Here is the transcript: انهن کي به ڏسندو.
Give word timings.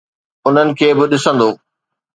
انهن 0.47 0.69
کي 0.79 0.87
به 0.97 1.05
ڏسندو. 1.11 1.49